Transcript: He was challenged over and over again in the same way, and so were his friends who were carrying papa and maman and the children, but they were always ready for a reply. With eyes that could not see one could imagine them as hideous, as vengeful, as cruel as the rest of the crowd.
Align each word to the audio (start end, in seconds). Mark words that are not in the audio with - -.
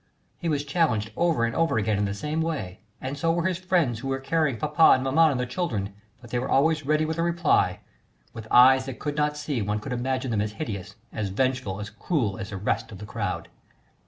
He 0.39 0.49
was 0.49 0.63
challenged 0.65 1.11
over 1.15 1.45
and 1.45 1.53
over 1.53 1.77
again 1.77 1.99
in 1.99 2.05
the 2.05 2.15
same 2.15 2.41
way, 2.41 2.79
and 2.99 3.15
so 3.15 3.31
were 3.31 3.45
his 3.45 3.59
friends 3.59 3.99
who 3.99 4.07
were 4.07 4.19
carrying 4.19 4.57
papa 4.57 4.93
and 4.95 5.03
maman 5.03 5.29
and 5.29 5.39
the 5.39 5.45
children, 5.45 5.93
but 6.19 6.31
they 6.31 6.39
were 6.39 6.49
always 6.49 6.83
ready 6.87 7.05
for 7.05 7.21
a 7.21 7.23
reply. 7.23 7.81
With 8.33 8.47
eyes 8.49 8.87
that 8.87 8.97
could 8.97 9.15
not 9.15 9.37
see 9.37 9.61
one 9.61 9.77
could 9.77 9.93
imagine 9.93 10.31
them 10.31 10.41
as 10.41 10.53
hideous, 10.53 10.95
as 11.13 11.29
vengeful, 11.29 11.79
as 11.79 11.91
cruel 11.91 12.39
as 12.39 12.49
the 12.49 12.57
rest 12.57 12.91
of 12.91 12.97
the 12.97 13.05
crowd. 13.05 13.47